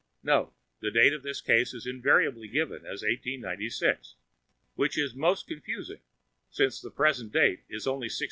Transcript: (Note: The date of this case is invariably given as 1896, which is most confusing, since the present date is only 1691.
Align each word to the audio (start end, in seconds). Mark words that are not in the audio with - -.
(Note: 0.23 0.51
The 0.79 0.89
date 0.89 1.13
of 1.13 1.21
this 1.21 1.41
case 1.41 1.75
is 1.75 1.85
invariably 1.85 2.47
given 2.47 2.77
as 2.77 3.03
1896, 3.03 4.15
which 4.73 4.97
is 4.97 5.13
most 5.13 5.45
confusing, 5.45 6.01
since 6.49 6.81
the 6.81 6.89
present 6.89 7.31
date 7.31 7.59
is 7.69 7.85
only 7.85 8.05
1691. 8.05 8.17